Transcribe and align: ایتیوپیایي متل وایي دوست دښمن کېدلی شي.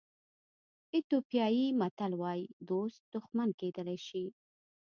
ایتیوپیایي 0.93 1.65
متل 1.79 2.11
وایي 2.21 2.43
دوست 2.69 2.99
دښمن 3.13 3.49
کېدلی 3.59 3.97
شي. 4.07 4.23